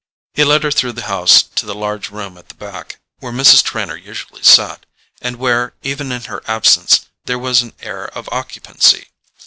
He 0.33 0.43
led 0.43 0.63
her 0.63 0.71
through 0.71 0.93
the 0.93 1.03
house 1.03 1.43
to 1.43 1.63
the 1.63 1.75
large 1.75 2.09
room 2.09 2.35
at 2.35 2.49
the 2.49 2.55
back, 2.55 2.97
where 3.19 3.31
Mrs. 3.31 3.61
Trenor 3.63 3.95
usually 3.97 4.41
sat, 4.41 4.87
and 5.21 5.35
where, 5.35 5.75
even 5.83 6.11
in 6.11 6.23
her 6.23 6.41
absence, 6.47 7.01
there 7.25 7.37
was 7.37 7.61
an 7.61 7.75
air 7.81 8.07
of 8.07 8.27
occupancy. 8.31 9.09